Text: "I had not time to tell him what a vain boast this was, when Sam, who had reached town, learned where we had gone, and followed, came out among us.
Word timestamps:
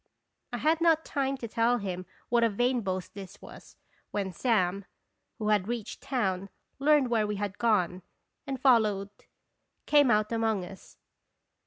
"I 0.53 0.57
had 0.57 0.81
not 0.81 1.05
time 1.05 1.37
to 1.37 1.47
tell 1.47 1.77
him 1.77 2.07
what 2.29 2.43
a 2.43 2.49
vain 2.49 2.81
boast 2.81 3.13
this 3.13 3.39
was, 3.39 3.75
when 4.09 4.33
Sam, 4.33 4.85
who 5.37 5.49
had 5.49 5.67
reached 5.67 6.01
town, 6.01 6.49
learned 6.79 7.11
where 7.11 7.27
we 7.27 7.35
had 7.35 7.59
gone, 7.59 8.01
and 8.47 8.59
followed, 8.59 9.11
came 9.85 10.09
out 10.09 10.31
among 10.31 10.65
us. 10.65 10.97